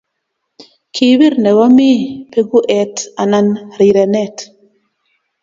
[0.93, 1.89] Kibir nebo mi
[2.31, 4.35] beku et anan rirenet